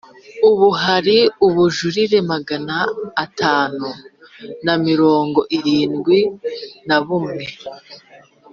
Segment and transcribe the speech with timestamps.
[0.49, 1.17] Ubu hari
[1.47, 2.77] ubujurire magana
[3.25, 3.87] atanu
[4.65, 6.19] na mirongo irindwi
[6.87, 7.45] na bumwe